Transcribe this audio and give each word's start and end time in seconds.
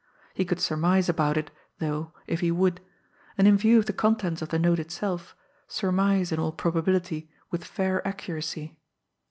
He 0.33 0.45
could 0.45 0.59
surmise 0.59 1.09
about 1.09 1.37
it, 1.37 1.51
though, 1.77 2.11
if 2.25 2.39
he 2.39 2.49
would; 2.49 2.81
and, 3.37 3.47
in 3.47 3.55
view 3.55 3.77
of 3.77 3.85
the 3.85 3.93
contents 3.93 4.41
of 4.41 4.49
the 4.49 4.57
note 4.57 4.79
itself, 4.79 5.35
surmise, 5.67 6.31
in 6.31 6.39
all 6.39 6.51
probability, 6.53 7.29
with 7.51 7.63
fair 7.63 8.05
accuracy. 8.07 8.79